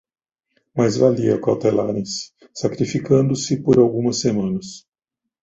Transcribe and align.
Mais 0.75 0.97
valia 0.97 1.35
acautelarem-se, 1.35 2.31
sacrificando-se 2.55 3.61
por 3.61 3.77
algumas 3.77 4.19
semanas. 4.19 4.87